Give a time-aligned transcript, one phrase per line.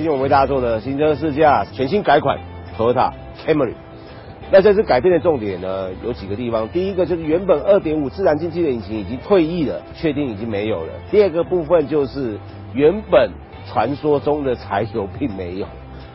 [0.00, 2.38] 今天我们为大家做的新车试驾，全新改款
[2.74, 3.12] Toyota
[3.44, 3.74] Camry。
[4.50, 6.66] 那这次改变的重点呢，有几个地方。
[6.70, 10.92] 第一个就是原本2.5自然进气的引擎已经退役了，确定已经没有了。
[11.10, 12.38] 第二个部分就是
[12.72, 13.30] 原本
[13.66, 15.66] 传说中的柴油并没有，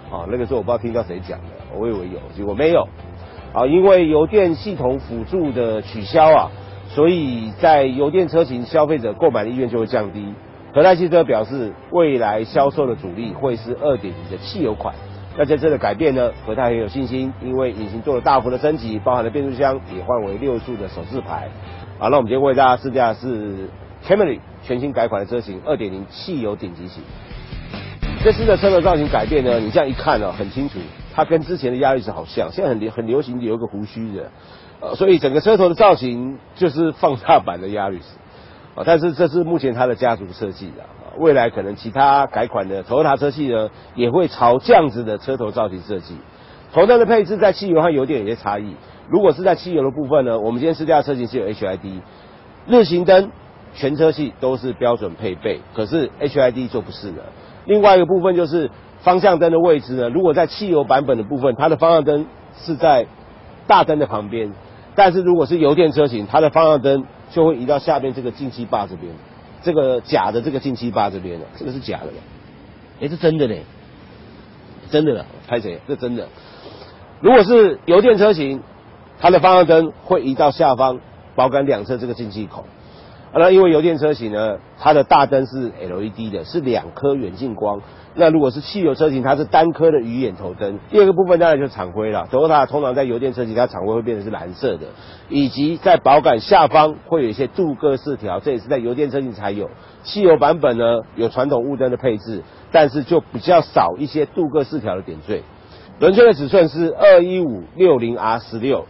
[0.09, 1.45] 啊，那个时候我不知道听到谁讲的，
[1.77, 2.87] 我以为有，结果没有。
[3.53, 6.49] 啊，因为油电系统辅助的取消啊，
[6.87, 10.33] 所以在油电车型消费者购买的意愿就会降低。
[10.75, 13.97] 和泰汽车表示，未来销售的主力会是2.0
[14.29, 14.93] 的汽油款。
[15.37, 21.47] 那在这的改变呢，和泰很有信心，因为引擎做了大幅的升级，包含了变速箱也换为六速的手自排。
[21.97, 23.69] 好，那我们今天为大家试驾是
[24.05, 27.01] Camry 全新改款的车型2.0汽油顶级型。
[28.21, 30.79] 这次的车头造型改变呢，你这样一看呢，很清楚。
[31.13, 34.29] 它跟之前的亚力士好像，现在很流很流行留个胡须的，
[34.81, 38.03] 呃，所以整个车头的造型就是放大版的亚力士，
[38.75, 40.83] 啊，但是这是目前它的家族设计的，
[41.17, 46.15] 未来可能其他改款的头等车系呢，也会朝这样子的车头造型设计。
[46.73, 48.75] 头灯的配置在汽油和油电有些差异，
[49.09, 52.01] 如果是在汽油的部分呢，我们今天试驾车型是有 HID，
[52.67, 53.31] 日行灯
[53.73, 57.23] 全车系都是标准配备，可是 HID 就不是了。
[57.65, 58.69] 另外一个部分就是。
[59.01, 60.09] 方向灯的位置呢？
[60.09, 62.25] 如果在汽油版本的部分，它的方向灯
[62.57, 63.05] 是在
[63.67, 64.53] 大灯的旁边；
[64.95, 69.11] 但是如果是油电车型，它的方向灯就会移到下边这个进气坝这边，
[69.61, 72.07] 这个假的这个进气坝这边的，这个是假的。
[73.01, 73.63] 哎，是真的嘞，
[74.89, 75.79] 真的了，拍谁？
[75.87, 76.27] 这真的。
[77.19, 78.61] 如果是油电车型，
[79.19, 80.99] 它的方向灯会移到下方
[81.35, 82.65] 保杆两侧这个进气口。
[83.37, 87.81] 那因为油电车型呢，它的大灯是 LED 的，是两颗远近光。
[88.17, 90.79] 那如果是汽油车型，它是单颗的鱼眼头灯。
[90.89, 94.87] 第二个部分当然就是厂徽了，Toyota 通常在油电车型，它厂徽会变成是蓝色的，
[95.27, 99.69] 以及在保杆下方会有一些镀铬饰条，这也是在油电车型才有。
[100.03, 105.43] 汽油版本呢有传统雾灯的配置，但是就比较少一些镀铬饰条的点缀。
[105.99, 108.85] 轮圈的尺寸是二一五六零 R 十六。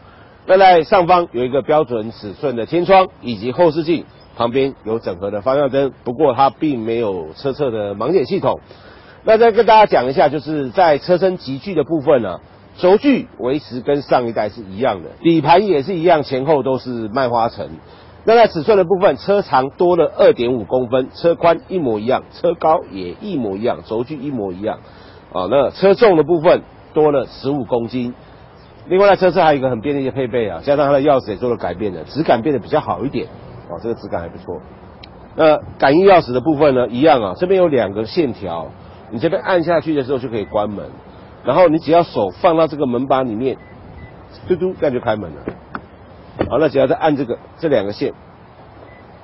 [0.46, 8.60] 那在上方有一个标准尺寸的天窗以及后视镜，旁边有整合的方向灯，不过它并没有车侧的盲点系统。
[9.24, 12.40] 那再跟大家讲一下，就是在车身集聚的部分呢，
[12.78, 17.70] 轴距维持跟上一代是一样的，底盘也是一样，前后都是麦花臣。
[18.24, 24.80] 那在尺寸的部分，车长多了二点五公分，车宽一模一样，车高也一模一样，轴距一模一样。
[25.32, 26.62] 啊，那车重的部分
[26.94, 28.14] 多了十五公斤。
[28.88, 33.28] 另外，在车侧还有一个很便利的配备啊，加上它的钥匙也做了改变的，质感变得比较好一点。
[33.70, 34.62] 哦，这个质感还不错。
[35.36, 38.68] 那感应钥匙的部分呢，一样啊，这边有两个线条。
[39.12, 40.90] 你这边按下去的时候就可以关门，
[41.44, 43.58] 然后你只要手放到这个门把里面，
[44.48, 45.38] 嘟嘟，这样就开门了。
[46.50, 48.14] 好，那只要再按这个这两个线，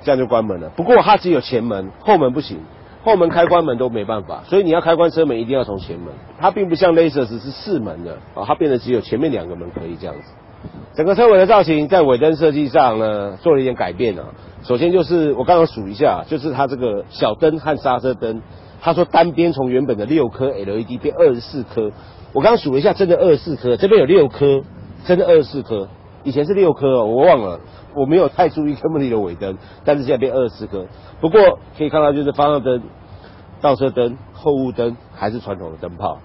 [0.02, 0.70] 这样就关门了。
[0.70, 2.60] 不过它只有前门，后门不行，
[3.02, 6.14] 后门开关门都没办法，所以你要开关车门一定要从前门。
[6.38, 10.32] 它并不像 lasers 是四门的啊，它变得只有前面两个门可以这样子。
[10.94, 14.24] 整个车尾的造型在尾灯设计上呢做了一点改变啊。
[14.62, 18.42] 首先就是我刚刚数一下，就是它这个小灯和刹车灯。
[18.84, 21.92] 他说单边从原本的六颗 LED 变二十四颗，
[22.32, 24.62] 我刚刚数了一下，真的二十四颗，这边有六颗，
[25.04, 25.86] 真的二十四颗，
[26.24, 27.60] 以前是六颗，我忘了，
[27.94, 30.86] 我没有太注意 Camry 的尾灯，但是现在变二十四颗。
[31.20, 32.82] 不过可以看到就是方向灯、
[33.60, 36.18] 倒车灯、后雾灯还是传统的灯泡。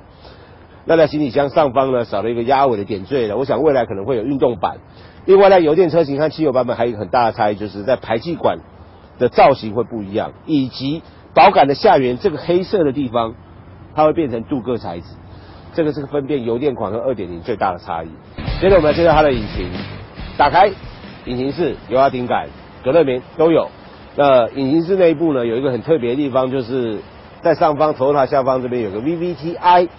[0.88, 4.78] 那在行李箱上方呢，少了一个压尾的点缀了，我想未来可能会有运动版。
[5.26, 8.58] 另外呢油电车型和汽油版本还有一个很大的差异，就是在排气管
[9.20, 11.04] 的造型会不一样，以及。
[11.34, 13.36] 保杆的下缘这个黑色的地方，
[13.94, 15.06] 它会变成镀铬材质，
[15.76, 18.08] 这个是分辨油电款和二点零最大的差异。
[18.60, 19.70] 接着我们来介绍它的引擎，
[20.36, 20.72] 打开
[21.26, 22.48] 引擎室，油压顶杆、
[22.84, 23.70] 隔热棉都有。
[24.16, 26.98] 那引擎室内部呢，有一个很特别的地方，就是
[27.44, 29.90] 在上方头塔下方这边有个 VVTi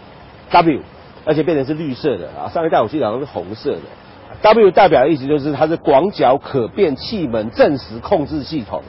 [0.50, 0.80] W，
[1.24, 3.82] 而且变成是绿色的啊，上一代我记得好像是红色的。
[4.42, 8.82] W 代表的意思就是它是广角可变气门正时控制系统。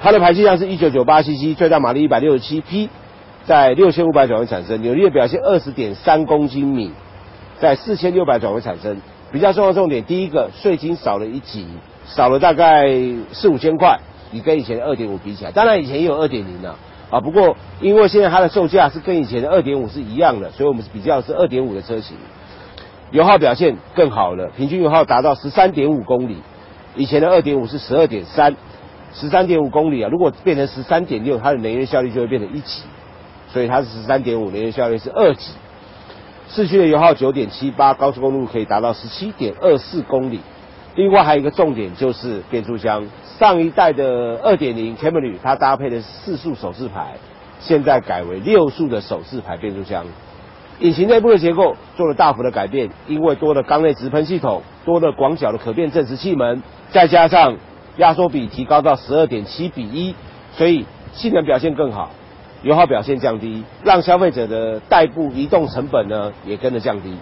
[0.00, 2.88] 它的排气量是一九九八 cc，最大马力一百六十七匹，
[3.44, 6.90] 在六千五百转位产生，扭力的表现二十点三公斤米，
[7.60, 8.96] 在四千六百转位产生。
[9.30, 11.66] 比较重要重点，第一个税金少了一级，
[12.04, 12.90] 少了大概
[13.32, 13.98] 四五千块，
[14.30, 16.74] 你跟以前的二点五比起来，当然以前也有二点零的
[17.12, 22.16] 啊，不过因为现在它的售价是跟以前的二点五是一样的，所以我们是比较是二点五的车型，
[23.12, 26.38] 油耗表现更好了，平均油耗达到十三点五公里，
[26.96, 28.56] 以前的二点五是十二点三。
[29.14, 32.80] 十三点五公里啊，如果变成十三点六，它的能源效率就会变成一级，
[33.52, 35.52] 所以它是十三点五，能源效率是二级。
[36.48, 40.40] 市区的油耗九点七八，高速公路可以达到十七点二四公里。
[40.94, 43.02] 另外还有一个重点就是变速箱，
[43.38, 47.14] 上一代的二点零 Camry 它搭配的四速手自排，
[47.60, 50.04] 现在改为六速的手自排变速箱。
[50.80, 57.56] 引擎内部的结构做了大幅的改变，因为多了缸内直喷系统，多了广角的可变正时气门，再加上
[57.96, 60.14] 压缩比提高到十二点七比一，
[60.54, 60.84] 所以
[61.14, 62.10] 性能表现更好，
[62.62, 67.14] 油耗表现降低，让消费者的代步移动成本呢也跟着降低。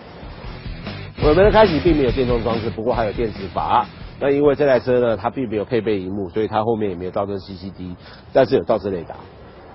[1.22, 3.87] 我们的开启并没有电动装置，不过还有电磁阀。
[4.19, 7.94] 那因为这台车呢，它并没有配备荧幕，所以它后面也没有倒车 CCD，
[8.32, 9.14] 但是有倒车雷达。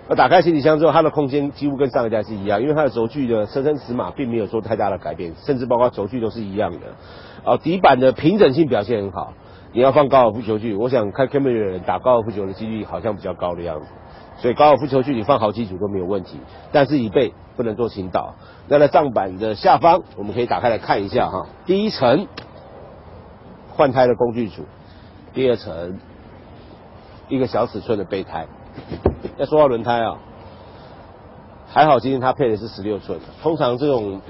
[0.07, 6.77] 那打开行李箱之后，它的空间几乎跟上一代是一样，因为它的轴距的车身尺码并没有做太大的改变，甚至包括轴距都是一样的。
[7.43, 9.33] 啊，底板的平整性表现很好。
[9.73, 13.87] 你要放高尔夫球具，我想开 Camry 的人打高尔夫球的几率好像比较高的样子。
[14.37, 16.39] 所以高尔夫球具你放好几组都没有问题，
[16.71, 18.35] 但是椅背不能做倾倒。
[18.67, 21.47] 那在帐板的下方，我们可以打开来看一下哈。
[21.65, 22.27] 第一层
[23.71, 24.65] 换胎的工具组，
[25.33, 25.99] 第二层
[27.27, 28.45] 一个小尺寸的备胎。
[29.37, 30.17] 要说到轮胎啊，
[31.67, 33.25] 还好今天它配的是十六寸的。
[33.41, 34.21] 通常这种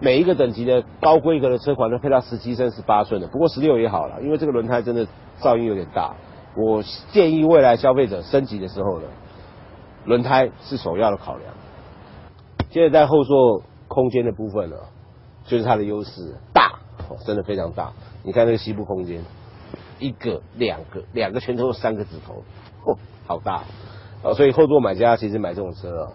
[0.00, 5.06] 每一个等级的高规格的车款都配到十七升十八寸的，不过十六也好了，因为这个轮胎真的
[5.40, 6.14] 噪音有点大。
[6.56, 6.82] 我
[7.12, 9.06] 建议未来消费者升级的时候呢，
[10.06, 11.54] 轮胎是首要的考量。
[12.70, 14.76] 接着在后座空间的部分呢，
[15.44, 16.72] 就是它的优势大，
[17.26, 17.92] 真的非常大。
[18.22, 19.22] 你看那个膝部空间，
[19.98, 22.42] 一个、两个、两个拳头，三个指头，
[23.26, 23.64] 好大。
[24.22, 26.12] 啊，所以后座买家其实买这种车啊，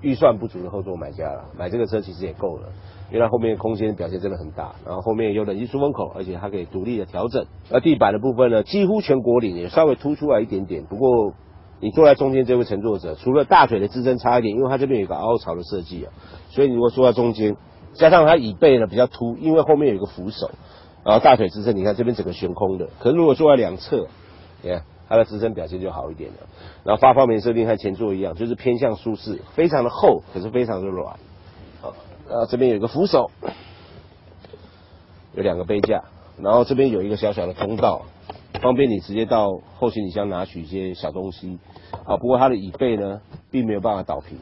[0.00, 2.68] 预算不足的后座买家了，买这个车其实也够了。
[3.10, 7.44] 因为它后面空间表现真的很大，然后后面有冷气出风口，而且它可以独立的调整。
[7.70, 10.84] 而地板的部分呢，几乎全国领也稍微凸出来一点点。
[10.84, 11.34] 不过
[11.78, 16.12] 你坐在中间这位乘坐者，除了大腿的支撑差一点，因为它这边有一个凹槽的设计啊，
[16.48, 17.54] 所以你如果坐在中间，
[17.92, 20.50] 加上它椅背呢比较凸，因为后面有一个扶手，
[21.04, 22.88] 然后大腿支撑，你看这边整个悬空的。
[22.98, 24.06] 可是如果坐在两侧，
[24.62, 26.36] 你看它的支撑表现就好一点了。
[26.84, 31.16] 然后发泡棉设定和前座一样，就是偏向舒适，非常的厚，可是非常的软。
[31.82, 33.30] 啊，这边有一个扶手，
[35.34, 36.04] 有两个杯架，
[36.40, 38.06] 然后这边有一个小小的通道，
[38.62, 41.58] 方便你直接到后行李箱拿取一些小东西。
[42.06, 43.20] 啊，不过它的椅背呢，
[43.50, 44.38] 并没有办法倒平，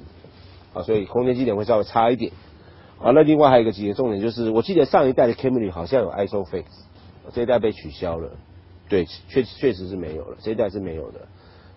[0.73, 2.31] 啊，所以空间基点会稍微差一点。
[3.02, 6.64] 啊，那另外还有一个几个重点就是，我记得上一代的 Camry 好像有 ISOFIX，
[7.32, 8.31] 这一代被取消了。
[8.90, 11.20] 对，确确实是没有了，这一代是没有的。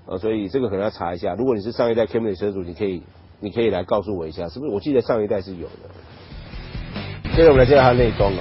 [0.08, 1.34] 呃，所以这个可能要查一下。
[1.36, 3.04] 如果你是上一代 Camry 车主，你可以。
[3.40, 4.72] 你可以来告诉我一下，是不是？
[4.72, 7.34] 我记得上一代是有的。
[7.36, 8.40] 接着我们来介绍它内装啊，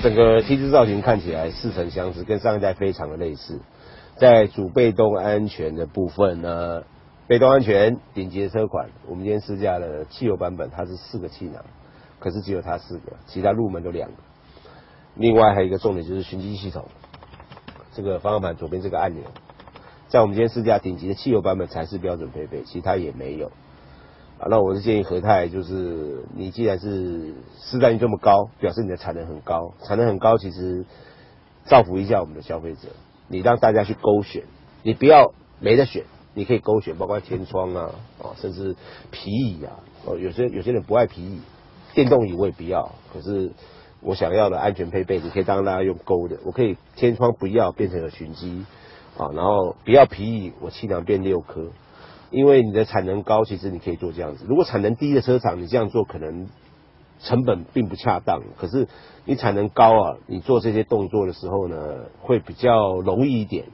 [0.00, 3.58] 整个 T 字造型看起来似曾相识，跟上一代非常的类似。
[4.16, 6.84] 在主被动安全的部分呢，
[7.26, 11.64] 被动安全顶级的车款，我们今天试驾的汽油版本它是四个气囊，
[12.20, 14.16] 可是只有它四个，其他入门都两个。
[15.16, 16.84] 另外还有一个重点就是循迹系统，
[17.98, 19.24] 这个方向盘左边这个按钮，
[20.06, 23.48] 在我们今天试驾顶级的汽油版本才是标准配备，其他也没有。
[24.38, 30.86] 啊，那我是建议和泰，就是你既然是市占率这么高，表示你的产能很高，产能很高，其实
[31.64, 32.86] 造福一下我们的消费者，
[33.26, 34.44] 你让大家去勾选，
[34.84, 36.04] 你不要没得选，
[36.34, 37.90] 你可以勾选，包括天窗啊，
[38.20, 38.76] 哦，甚至
[39.10, 41.40] 皮椅啊，哦，有些有些人不爱皮椅，
[41.94, 43.50] 电动椅我也不要，可是
[44.00, 48.64] 我想要的安全配备，你可以当大家用勾的，我可以天窗不要变成了寻机，
[49.16, 51.66] 啊，然后不要皮椅，我气囊变六颗。
[52.30, 54.44] 因为你的产能高，其实你可以做这样子。
[54.46, 56.46] 如果产能低的车厂，你这样做可能
[57.20, 58.42] 成本并不恰当。
[58.58, 58.86] 可是
[59.24, 63.64] 你产能高啊，你做这些动作的时候呢，会比较容易一点。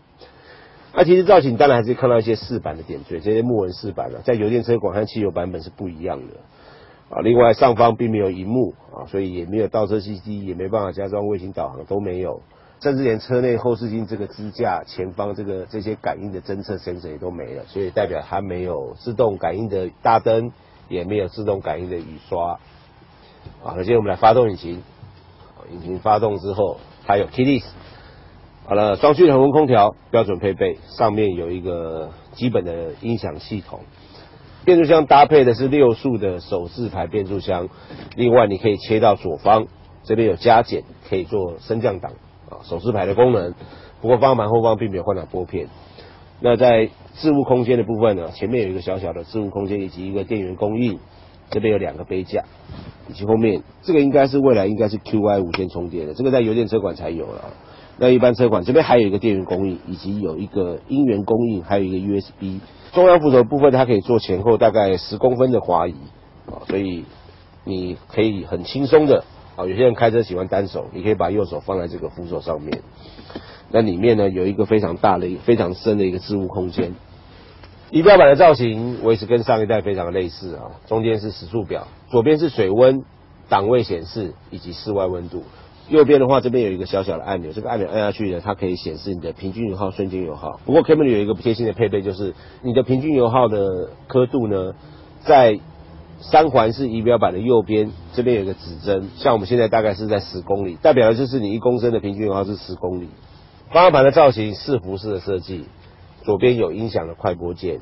[0.94, 6.34] 那其实造型当然还是看到一些饰板的点缀，这些木纹饰板啊，在油电车广和汽油版本是不一样的
[7.14, 7.20] 啊。
[7.22, 12.42] 另外上方并没有荧幕啊，所以也没有倒车 C D，也没办法加装卫星导航，都没有。
[12.80, 20.52] 甚至连车内后视镜这个支架前方这个这些感应的侦测 sensor 也都没了，所以代表它没有自动感应的大灯，
[20.90, 22.58] 也没有自动感应的雨刷。
[23.64, 24.82] 啊，首先我们来发动引擎，
[25.70, 27.64] 引擎发动之后，它有 keyless。
[28.66, 33.80] 好了，双区恒温空调标准配备，上面有一个基本的音响系统。
[34.64, 37.68] 变速箱搭配的是六速的手自排变速箱，
[38.16, 39.66] 另外你可以切到左方，
[40.04, 42.12] 这边有加减，可以做升降档。
[42.50, 43.54] 啊，手自排的功能，
[44.00, 45.68] 不过方向盘后方并没有换挡拨片。
[46.40, 50.98] 那在置物空间的部分呢，前面有一个小小的置物空间，以及一个电源供应。
[51.50, 52.42] 这边有两个杯架，
[53.06, 57.52] 以及后面这个应该是未来应该是 QI 无线充电的，这个在油电车款才有了。
[57.98, 62.60] 那一般车款这边还有一个电源供应，以及有一个音源供应，还有一个 USB。
[62.92, 65.94] 中央扶手部分它可以做前后大概十公分的滑移
[66.46, 67.04] 啊，所以
[67.64, 69.24] 你可以很轻松的。
[69.56, 72.82] 啊，有些人开车喜欢单手，你可以把右手放在这个扶手上面。
[73.70, 76.94] 那里面呢有一个非常大的、非常深的一个置物空间。
[77.90, 83.04] 仪表板的造型维持跟上一代非常类似啊，中间是时速表，左边是水温、
[83.48, 85.44] 档位显示以及室外温度。
[85.88, 90.58] 右边的话，这边有一个小小的按钮，这个按钮按下去呢，它可以显示你的平均油耗、瞬间油耗。
[90.64, 94.74] 不过 Camry 有一个贴心的配备，就是你的平均油耗的刻度呢，
[95.24, 95.60] 在
[96.20, 103.08] 三环式仪表板的右边，这边有个指针，像我们现在大概是在十公里，代表的就是你一公升的平均油耗是十公里。
[103.70, 105.66] 方向盘的造型四辐式的设计，
[106.22, 107.80] 左边有音响的快播键，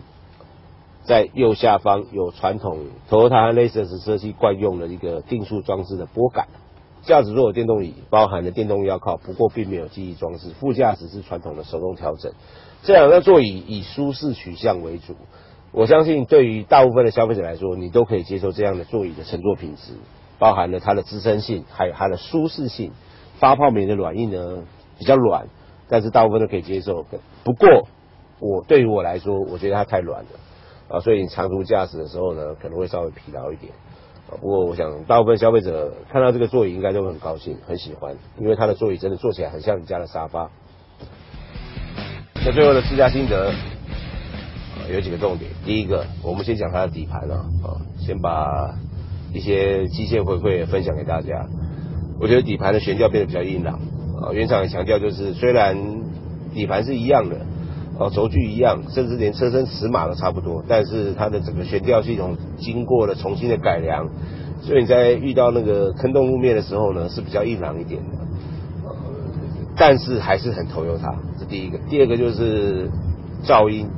[1.05, 2.79] 在右下方有传统
[3.09, 6.49] Toyota Lexus 设计惯用的一个定速装置的拨杆。
[7.03, 10.51] 驾驶座有电动椅，包含了电动腰靠，不过并没有记忆装置。
[10.61, 12.33] 副驾驶是传统的手动调整。
[12.83, 15.17] 这两个座椅以舒适取向为主，
[15.73, 19.95] 我相信对于大部分的消费者来说，你都可以接受这样的座椅的乘坐品质，
[20.39, 22.93] 包含了它的支撑性，还有它的舒适性。
[23.39, 24.63] 发泡棉的软硬呢
[24.99, 25.49] 比较软，
[25.89, 27.05] 但是大部分都可以接受。
[27.43, 27.89] 不过
[28.39, 30.29] 我对于我来说，我觉得它太软了
[30.89, 33.73] 啊，所以你长途驾驶的时候呢，可能会稍微疲劳一点。
[34.41, 40.51] 不过，我想大部分消费者看到这个座椅应该都很高兴、很喜欢，因为它的座椅真的坐起来很像你家的沙发。
[42.45, 43.53] 那最后的试驾心得，
[44.93, 45.51] 有几个重点。
[45.65, 47.69] 第一个，我们先讲它的底盘啊，啊，
[48.01, 48.75] 先把
[49.33, 51.47] 一些机械回馈分享给大家。
[52.21, 53.75] 我觉得底盘的悬吊变得比较硬朗
[54.21, 55.77] 啊，原厂也强调就是虽然
[56.53, 57.37] 底盘是一样的。
[58.03, 64.09] 哦，轴距一样，甚至连车身尺码都差不多，但是它的整个悬吊系统经过了重新的改良，
[64.61, 68.19] 所以你在遇到那个坑洞路面的时候呢，是比较硬朗一点的。
[69.75, 71.79] 但是还是很头油它，这第一个。
[71.89, 72.91] 第二个就是
[73.45, 73.89] 噪音，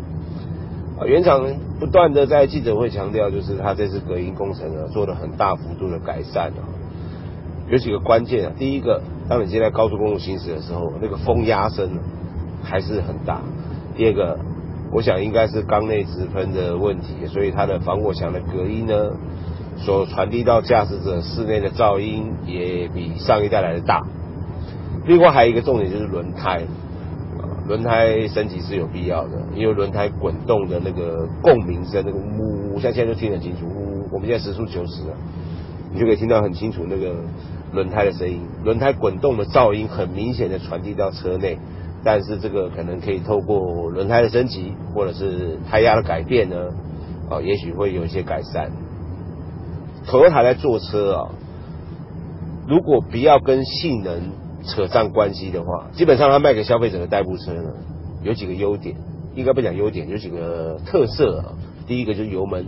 [0.99, 1.45] 啊，原厂
[1.81, 6.63] 不断的在记者会强调，就是它这次隔音工程呢做了很大幅度的改善啊，
[7.69, 8.53] 有几个关键啊。
[8.57, 11.91] 第一个，当你现在高速公路行驶的时候，那个风压声
[12.63, 13.43] 还是很大。
[13.97, 14.39] 第二个，
[14.91, 19.13] 我想应该是缸内直喷的问题，所以它的防火墙的隔音呢，
[19.77, 24.03] 所传递到驾驶者室内的噪音也比上一代来的大。
[25.07, 26.63] 另外还有一个重点就是轮胎，
[27.69, 35.15] 轮胎升级是有必要的，因为轮胎滚动的那个共鸣声，那个呜呜，像现在就听得清楚，呜，我们现在时速九十了，
[35.93, 37.15] 你就可以听到很清楚那个
[37.73, 41.59] 轮胎的声音，轮胎滚动的噪音很明显的传递到车内。
[42.05, 46.57] 但是这个可能可以透过轮胎的升级，或者是胎压的改变呢，
[47.31, 48.71] 啊，也许会有一些改善。
[50.07, 51.31] 头台在坐车啊，
[52.69, 54.33] 如果不要跟性能
[54.67, 57.71] 扯上关系的话，基本上它卖给消费者的代步车呢，
[58.23, 58.97] 有几个优点，
[59.35, 61.55] 应该不讲优点，有几个特色啊。
[61.87, 62.67] 第一个就是油门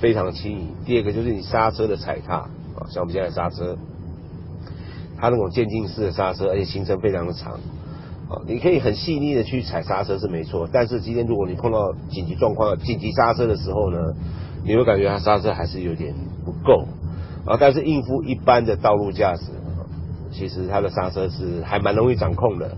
[0.00, 3.76] 非常轻盈，第二个就是你刹车的踩踏啊，像我们现在刹车，
[5.18, 7.60] 它那种渐进式的刹车，而且行程非常的长。
[8.28, 13.98] 啊，你可以很细腻的去踩刹车是没错，但是今天如果你碰到紧急状况、紧急刹车的时候呢，
[14.64, 16.12] 你会感觉它刹车还是有点
[16.44, 16.88] 不够
[17.46, 17.56] 啊。
[17.60, 19.42] 但是应付一般的道路驾驶，
[20.32, 22.76] 其实它的刹车是还蛮容易掌控的。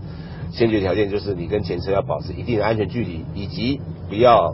[0.51, 4.53] 先决条件就是你跟前车要保持一定的安全距离，以及不要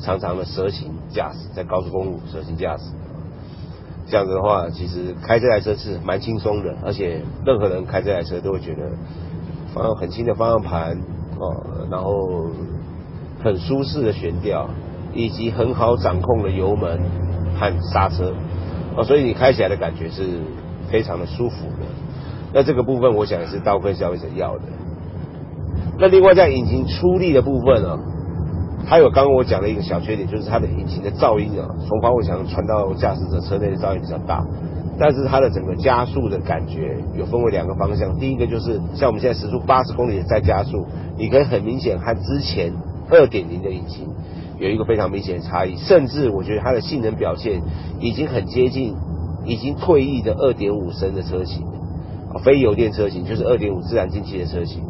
[0.00, 2.84] 常常的蛇行驾驶，在高速公路蛇行驾驶。
[4.06, 8.92] 这样子的话，其实开这台车是蛮轻松的，而且任何人开这台车都会觉得。
[9.74, 10.96] 方向很轻的方向盘
[11.38, 11.54] 哦，
[11.90, 12.46] 然后
[13.42, 14.68] 很舒适的悬吊，
[15.14, 17.00] 以及很好掌控的油门
[17.58, 18.32] 和刹车
[18.96, 20.40] 哦，所以你开起来的感觉是
[20.90, 21.86] 非常的舒服的。
[22.52, 24.64] 那这个部分我想也是大部分消费者要的。
[25.98, 27.98] 那另外在引擎出力的部分啊，
[28.86, 34.44] 它有刚刚我讲的一个小缺点，就是它的引擎的噪音啊，从防火墙传到驾驶者车内的噪音比较大。
[34.98, 42.72] 但是它的整个加速的感觉有分为两个方向，第一个就是像我们现在时速八十公里在加速，你可以很明显和之前
[43.10, 44.06] 二点零的引擎
[44.58, 47.62] 有一个非常明显的差异，甚至我觉得它的性能表现
[48.00, 48.94] 已经很接近
[49.44, 51.64] 已经退役的二点五升的车型，
[52.44, 54.82] 非油电车型就是二点五自然进气的车型，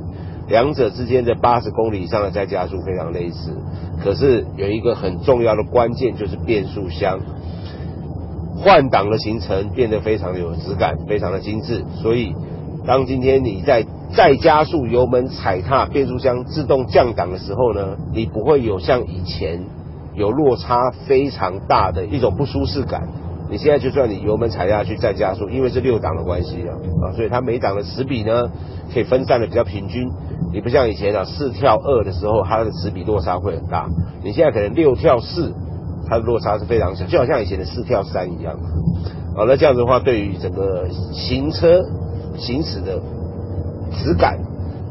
[0.48, 3.56] 两者之间的八十公里以上的再加速非常类似，
[4.02, 7.20] 可是有一个很重要的关键就是变速箱。
[8.62, 11.84] 换挡的行程变得非常的有质感，非常的精致。
[12.00, 12.32] 所以，
[12.86, 19.64] 当今天你在再加速油门踩踏变速箱自动降档的时候呢，你不会有像以前
[20.14, 23.08] 有落差非常大的一种不舒适感。
[23.50, 26.70] 你现在就算你油门踩下去再加速，因为是六档的关系啊，
[27.04, 28.48] 啊，所以它每档的齿比呢
[28.94, 30.08] 可以分散的比较平均。
[30.52, 33.88] 你不像以前啊四跳二的时候，它的齿比落差会很大。
[34.22, 35.52] 你现在可能六跳四。
[36.08, 38.58] 它的落差是非常小，就好像以前的四跳三一样。
[39.34, 41.80] 好，那这样子的话，对于整个行车
[42.36, 43.00] 行驶的
[43.92, 44.38] 质感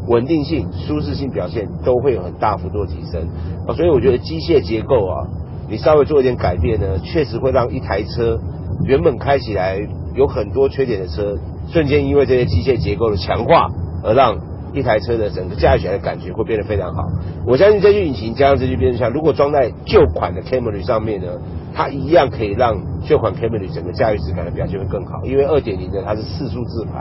[0.08, 3.28] 稳定性、舒适性表现都会有很大幅度的提升
[3.68, 3.76] 啊。
[3.76, 5.28] 所以我觉得机械结构啊，
[5.70, 8.40] 你稍微做一点改变呢，确实会让一台车
[8.86, 9.78] 原本开起来
[10.16, 11.38] 有很多缺点的车，
[11.70, 13.68] 瞬间因为这些机械结构的强化
[14.04, 14.38] 而让
[14.74, 17.04] 一台车的整个驾驶起来的感觉会变得非常好。
[17.46, 21.28] 我相信这具引擎加上这具变速箱，如果装在旧款的 Camry 上面呢？
[21.74, 22.76] 它一样可以让
[23.08, 27.00] 旧款 Camry 整个驾驭质感的表现会更好，因为二点零的它是四速自排，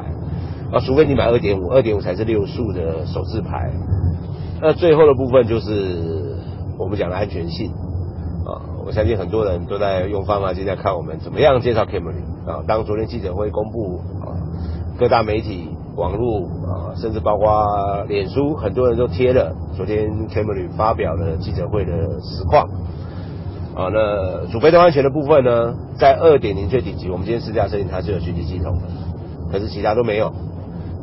[0.71, 3.69] 啊，除非你买二点五，二点五才是六速的手自排。
[4.63, 6.37] 那最后的部分就是
[6.79, 7.73] 我们讲的安全性，
[8.47, 12.63] 啊，我相信很多人都在用方法，就在看我们怎么样介绍 Camry 啊。
[12.65, 14.39] 当昨天记者会公布啊，
[15.01, 15.69] 各大媒体、
[16.01, 22.69] 网络啊，甚至包括脸书，很多人都贴了昨天 Camry 发表的记者会的实况。
[23.73, 28.83] 啊，那主被动安全的部分呢，在二点零最顶级，我们今天试驾车型它是有讯息系统的，
[29.53, 30.33] 可是其他都没有。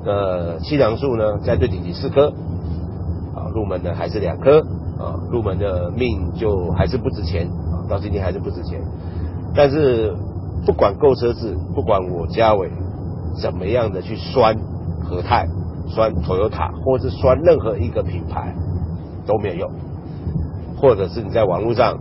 [0.05, 2.27] 呃，气囊数呢，在最顶级四颗，
[3.35, 4.61] 啊，入门的还是两颗，
[4.99, 8.81] 啊，入门的命就还是不值钱，啊，到今天还是不值钱。
[9.55, 10.13] 但是
[10.65, 12.69] 不管购车子，不管我嘉伟
[13.41, 14.57] 怎么样的去酸
[15.07, 15.47] 和泰、
[15.87, 18.53] 酸 Toyota，或是酸任何一个品牌
[19.25, 19.71] 都没有用，
[20.77, 21.97] 或者是你在网络上。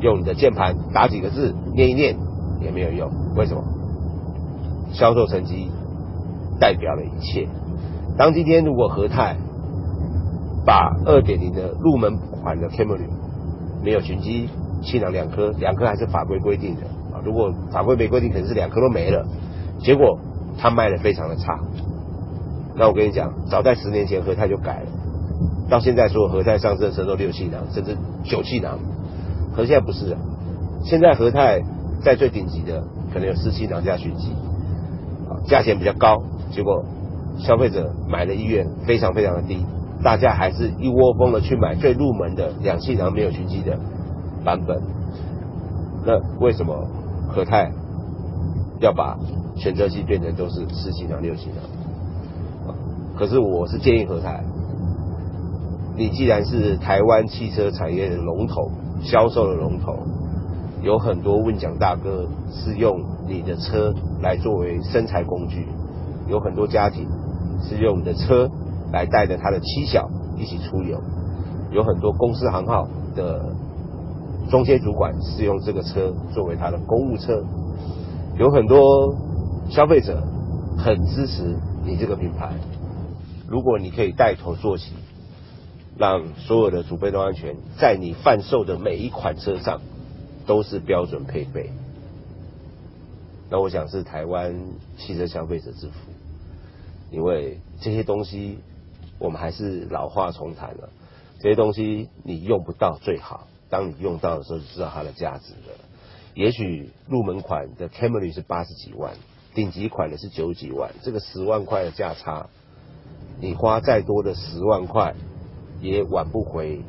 [0.00, 2.16] 用你的键盘打几个字，念一念
[2.60, 3.10] 也没有用。
[3.34, 3.64] 为什么？
[4.92, 5.72] 销售成绩
[6.60, 7.48] 代表了一切。
[8.16, 9.36] 当今天如果和泰
[10.64, 13.08] 把二点零的入门款的 Camry
[13.82, 14.48] 没有寻机，
[14.82, 17.18] 气囊两颗，两颗还是法规规定的啊。
[17.24, 19.26] 如果法规没规定，可能是两颗都没了。
[19.80, 20.16] 结果
[20.56, 21.58] 它卖的非常的差。
[22.78, 24.86] 那我跟你讲，早在十年前和泰就改了，
[25.68, 28.78] 到现在所有和泰上市的车都六气囊，甚至九气囊。
[29.56, 30.16] 可现在不是，
[30.84, 31.60] 现在和泰
[32.04, 34.32] 在最顶级的可能有四气囊加巡机，
[35.48, 36.84] 价钱比较高，结果
[37.40, 39.66] 消费者买的意愿非常非常的低，
[40.04, 43.76] 大家还是一窝蜂的去买最入门的两气囊没有巡机的
[44.44, 44.80] 版本。
[46.06, 46.86] 那为什么
[47.28, 47.72] 和泰
[48.80, 49.18] 要把
[49.56, 51.77] 选择机变成都是四气囊六气囊？
[53.18, 54.44] 可是我是建议和泰，
[55.96, 58.70] 你既然是台湾汽车产业的龙头。
[59.00, 59.96] 销售的龙头
[60.82, 65.68] 有很多问奖大哥是用你的车来作为生财工具，
[66.26, 67.06] 有很多家庭
[67.62, 68.50] 是用你的车
[68.92, 71.00] 来带着他的妻小一起出游，
[71.70, 73.54] 有很多公司行号的
[74.50, 77.40] 中间主管是用这个车作为他的公务车，
[78.36, 79.14] 有很多
[79.70, 80.24] 消费者
[80.76, 82.50] 很支持你这个品牌，
[83.48, 84.92] 如果你可以带头做起。
[86.00, 89.80] 让所有的主被动安全在你贩售的每一款车上
[90.46, 91.72] 都是标准配备，
[93.50, 94.54] 那我想是台湾
[94.96, 95.94] 汽车消费者之福，
[97.10, 98.60] 因为这些东西
[99.18, 100.88] 我们还是老话重谈了，
[101.40, 105.74] 这些东西你用不到最好，当你用到的时候就知道它的价值了。
[106.34, 109.14] 也许入门款的 Camry 是八十几万，
[109.52, 112.48] 顶级款的是九几万，这个十万块的价差，
[113.40, 115.14] 你花再多的十万块。
[115.80, 116.80] 也挽不回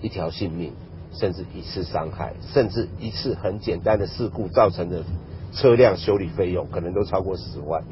[0.00, 0.72] 一条性命，
[1.12, 5.04] 甚至一次伤害，甚至一次很简单的事故造成的
[5.52, 7.84] 车辆修理费用，可能都超过十万。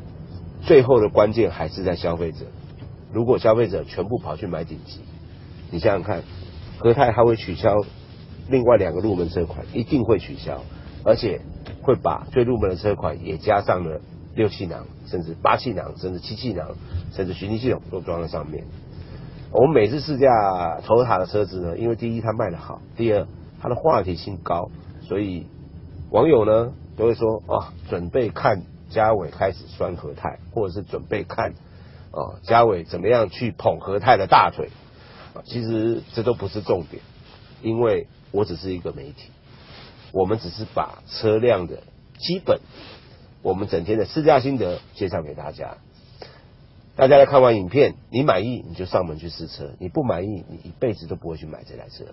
[0.63, 2.47] 最后的关键还是在消费者。
[3.13, 5.01] 如果消费者全部跑去买顶级，
[5.71, 6.23] 你想想看，
[6.79, 7.75] 和泰还会取消
[8.49, 10.63] 另外两个入门车款，一定会取消，
[11.05, 11.43] 而且
[11.83, 14.01] 会把最入门的车款也加上了
[14.35, 16.77] 六气囊，甚至八气囊，甚至七气囊，
[17.13, 18.65] 甚至循迹系统都装在上面。
[19.53, 23.27] 我们每次试驾头塔的车子呢，因为第一它卖的好，第二
[23.61, 24.71] 它的话题性高，
[25.03, 25.47] 所以
[26.11, 31.55] 网友呢都会说啊，准备看嘉伟开始酸和泰，或者是准备看
[32.13, 34.71] 啊嘉伟怎么样去捧和泰的大腿。
[35.45, 37.03] 其实这都不是重点，
[37.63, 39.31] 因为我只是一个媒体，
[40.13, 41.85] 我们只是把车辆的
[42.19, 42.61] 基本，
[43.43, 45.79] 我们整天的试驾心得介绍给大家。
[46.97, 52.05] 大家来看完影片，你满意你就上门去试车，你不满意你一辈子都不会去买这台车。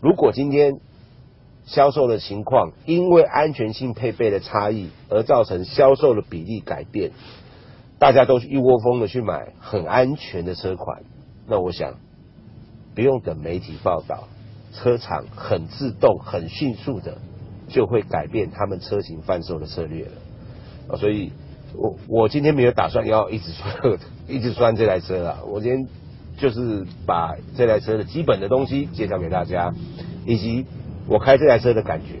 [0.00, 0.80] 如果今天
[1.66, 7.10] 销售的情况因为安全性配备的差异而造成销售的比例改变，
[7.98, 11.02] 大家都一窝蜂的去买很安全的车款，
[11.46, 11.98] 那我想
[12.94, 14.28] 不用等媒体报道，
[14.72, 17.18] 车厂很自动、很迅速的
[17.68, 20.12] 就会改变他们车型贩售的策略了。
[20.98, 21.32] 所以。
[21.74, 23.96] 我我今天没有打算要一直说
[24.28, 25.88] 一直算这台车了，我今天
[26.36, 29.72] 就是把这台车的基本的东西介绍给大家，
[30.26, 30.66] 以及
[31.08, 32.16] 我开这台车的感觉。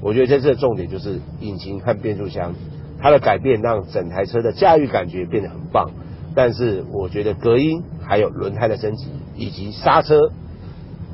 [0.00, 2.54] 我觉得这次的重点就是引擎和变速箱，
[2.98, 5.90] 它的改变让整台车的驾驭感觉变得很棒。
[6.34, 10.18] 但是我觉得隔音还有轮胎的升级，以及刹车。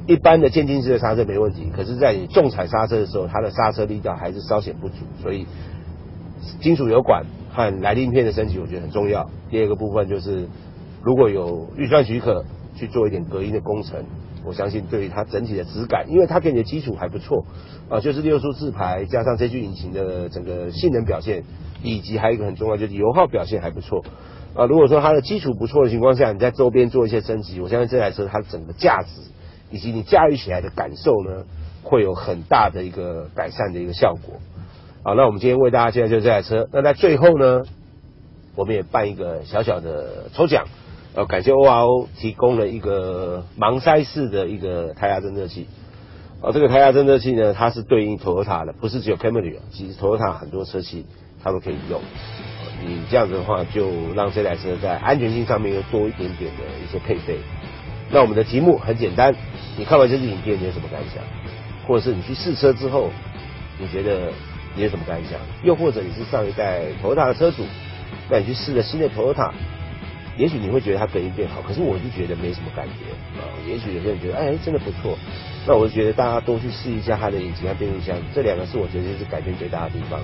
[0.07, 5.47] 一般的渐进式的刹车没问题，可是，在你重踩刹车的时候，它的刹车力道还是稍显不足，所以
[6.61, 9.31] 金属油管和来令片的升级，我觉得很重要。
[9.51, 10.49] 第二个部分就是，
[11.03, 12.45] 如果有预算许可，
[12.77, 14.05] 去做一点隔音的工程，
[14.45, 17.45] 我相信对于它整体的质感，因为它给你的基础还不错
[17.89, 21.45] 啊，就是六速自排加上这具引擎的整个性能表现，
[21.83, 24.05] 以及还有一个很重要就是油耗表现还不错
[24.55, 24.67] 啊。
[24.67, 29.09] 如果说它的基础不错的情况下，你在周边做一些升级，我相信这台车它整个价值。
[29.73, 31.45] 以及你驾驭起来的感受呢，
[31.85, 34.35] 会有很大的一个改善的一个效果。
[35.03, 36.69] 好，那我们今天为大家介绍就这台车。
[36.75, 37.63] 那在最后呢，
[38.55, 40.67] 我们也办一个小小的抽奖，
[41.15, 45.67] 呃，感谢 ORO 提供了一个盲塞式的一个胎压侦测器。
[46.43, 51.07] 啊，这个胎压侦测器呢，它是对应 Toyota 的，不是只有 Camry 啊，其实 Toyota 很多车系
[51.43, 52.03] 它都可以用。
[52.85, 57.39] 你这样子的话，就让这台车在安全性上面又多一点点的一些配备。
[58.11, 59.35] 那我们的题目很简单。
[59.79, 61.25] 你看完这支影片，你有什么感想？
[61.89, 63.09] 或者是你去试车之后，
[63.79, 64.31] 你觉得
[64.75, 65.39] 你有什么感想？
[65.63, 67.65] 又或者你是上一代 Toyota 的车主，
[68.29, 69.51] 那你去试了新的 Toyota，
[70.37, 73.43] 也许你会觉得它隔音变好，可是我就觉得没什么感觉啊。
[73.67, 75.19] 也许有些人觉得，哎，真的不错。
[75.67, 80.21] 那我就觉得大家多去试一下它的引擎和变速箱，这两个是我觉得是改变最大的地方。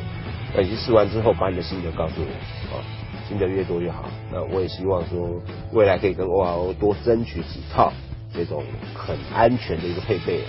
[0.55, 2.81] 那你去试完之后，把你的心得告诉我啊，
[3.29, 4.09] 心得越多越好。
[4.33, 7.93] 那我也希望说，未来可以跟 ORO 多争取几套。
[8.35, 8.63] 这种
[8.95, 10.41] 很安全的一个配备，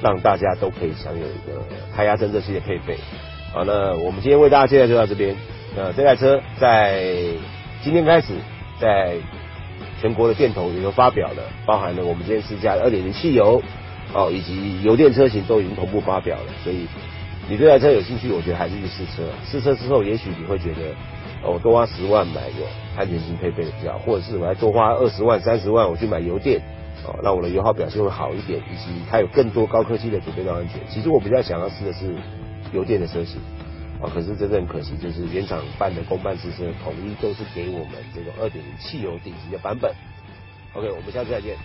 [0.00, 1.62] 让大家都可以享有一个
[1.94, 2.96] 胎压侦测器的配备。
[3.54, 5.36] 好，那我们今天为大家介绍就到这边。
[5.76, 7.00] 那这台车在
[7.84, 8.34] 今天开始，
[8.80, 9.14] 在
[10.00, 13.62] 全国的店头也都发表了，包含了我们今天试驾的二点零汽油
[14.12, 16.52] 哦，以及油电车型都已经同步发表了。
[16.64, 16.88] 所以
[17.48, 19.22] 你对台车有兴趣，我觉得还是去试车。
[19.46, 20.80] 试车之后，也许你会觉得，
[21.44, 26.60] 我多花十万买有安全性配备的比较，或者是我还多花二十万、三十万我去买油电。
[27.06, 30.80] 哦，让我的油耗表现会好一点，以及它有更多高科技的主变道安全。
[30.88, 32.16] 其实我比较想要试的是
[32.74, 33.40] 油电的车型，
[34.02, 39.94] 啊，可是真正可惜，就是原厂办的公办试车统一都是给我们这个二点零汽油顶级的版本。
[40.74, 41.56] OK，我们下次再见。